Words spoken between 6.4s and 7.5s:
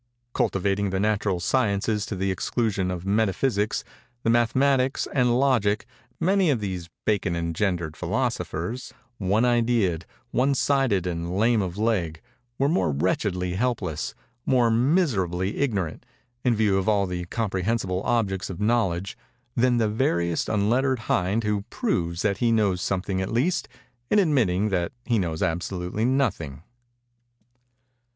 of these Bacon